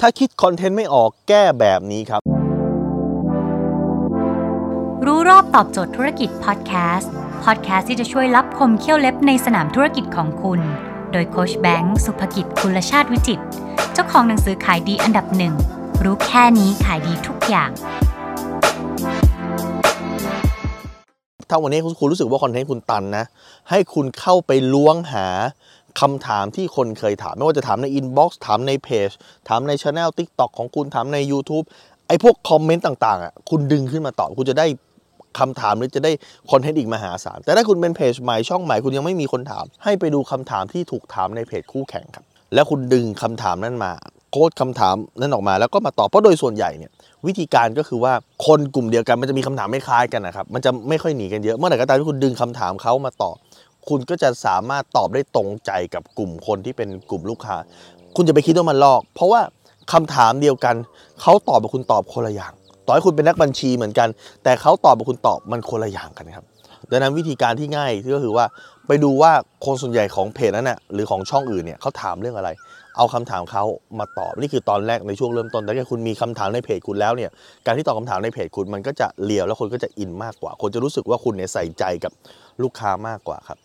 [0.00, 2.20] ถ้าคิดคอนเทนต์ไม่ออกแก้แบบนี้ครับ
[5.06, 7.12] รู้รอบตอบโจทย์ธุรกิจพอดแคสต์
[7.44, 10.60] พอดแคสต์ที่จะช่วยรับคมเขี้ยวเล็บในสนามธุรกิจของคุณ
[11.12, 13.44] โดยโคชแบงค์สุภกิจคุณชาติวิจิตร
[13.92, 15.54] เจ้าของหนังสือขายดีอันดับหนึ่ง
[16.04, 17.70] รู้แค่นี้ขายดีทุกอย่าง
[21.48, 23.24] ถ้าวันนี้คุณรู้สึกว่าคอนเทนต์คุณตันนะ
[23.70, 25.26] ให้คุณเข้าไปล้วงหา
[26.00, 29.10] คำถามที่คนเคยถาม ไม่ว่าจะถามใน inbox ถามในเพจ
[29.48, 31.64] ถามในช anel TikTok ของคุณถามใน YouTube
[32.08, 34.66] ไอ้พวกคอมเมนต์ต่างๆอะคุณดึงขึ้นมาตอบคุณจะได้
[35.38, 36.12] คำถามหรือจะได้
[36.50, 43.92] content อีกมหาศาลแต่ถ้าคุณเป็นเพจใหม่ช่องใหม่คุณยังไม่มีคนถาม ให้ไปดูคำถามที่ถูกถามในเพจคู่แข่งครับ แล้วคุณดึงคำถามนั้นมา
[44.32, 46.90] quote คำถามนั้นออกมาแล้วก็มาตอบเพราะโดยส่วนใหญ่เนี่ย
[47.26, 48.12] วิธีการก็คือว่า
[48.46, 53.36] คนกลุ่มเดียวกันมันจะมีคำถามไม่คล้ายกันนะครับมันจะไม่ค่อยหนีกันเยอะเมื่อไหร่ก็ตามที่คุณดึงคำถามเขามาตอบ
[53.88, 57.56] คุณก็จะสามารถตอบได้ตรงใจกับกลุ่มคนที่เป็นกลุ่มลูกค้า
[58.16, 59.40] คุณจะไปคิดว่ามันลอก เพราะว่า
[59.92, 60.74] คำถามเดียวกัน
[61.20, 62.52] เขาตอบกับคุณตอบคนละอย่าง
[62.86, 64.08] ต่อให้คุณเป็นนักบัญชีเหมือนกัน
[64.44, 66.44] แต่เขาตอบกับคุณตอบมันคนละอย่างกันครับ
[66.90, 68.44] ดังนั้นวิธีการที่ง่ายก็คือว่า
[68.86, 69.32] ไปดูว่า
[69.66, 72.50] คนส่วนใหญ่ของเพจนั้นน่ะหรือของช่องอื่นเนี่ยเขาถามเรื่องอะไร
[72.96, 73.64] เอาคำถามเขา
[73.98, 77.30] มาตอบนี่คือตอนแรกในช่วงเริ่มต้นแต่ถ้าคุณมีคำถามในเพจคุณแล้วเนี่ย
[77.66, 82.12] การที่ตอบคำถามในเพจคุณมันก็จะเลียวแล้วคนก็จะอินมากกว่า คนจะรู้สึกว่าคุณเนี่ยใส่ใจกับ
[82.62, 83.58] ลูกค้ามากกว่าครับ